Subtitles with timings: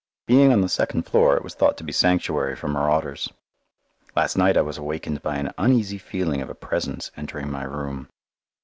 [0.25, 3.29] Being on the second floor it was thought to be sanctuary from marauders.
[4.15, 8.09] Last night I was awakened by an uneasy feeling of a presence entering my room.